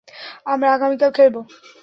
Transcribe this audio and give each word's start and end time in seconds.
আমরা 0.45 0.67
আগামীকাল 0.73 1.11
খেলব। 1.17 1.35